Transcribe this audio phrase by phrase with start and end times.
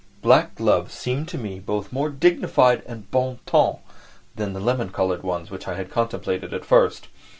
[0.23, 3.77] Black gloves seemed to me both more dignified and bon ton
[4.35, 7.07] than the lemon coloured ones which I had contemplated at first.